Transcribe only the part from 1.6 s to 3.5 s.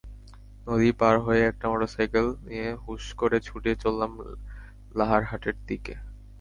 motorcycle নিয়ে হুঁশ করে